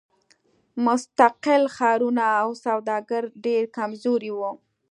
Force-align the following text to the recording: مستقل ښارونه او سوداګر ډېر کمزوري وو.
مستقل 0.85 1.63
ښارونه 1.75 2.25
او 2.41 2.49
سوداګر 2.65 3.23
ډېر 3.45 3.63
کمزوري 3.77 4.31
وو. 4.37 4.51